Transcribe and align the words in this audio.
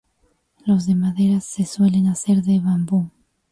Los 0.65 0.87
de 0.87 0.95
madera 0.95 1.41
se 1.41 1.63
suelen 1.63 2.07
hacer 2.07 2.41
de 2.41 2.59
bambú. 2.59 3.11